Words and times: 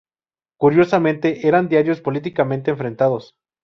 Curiosamente, 0.57 1.47
eran 1.47 1.69
diarios 1.69 2.01
políticamente 2.01 2.71
enfrentados. 2.71 3.35